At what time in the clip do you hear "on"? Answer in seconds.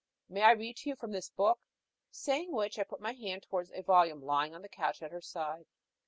4.55-4.63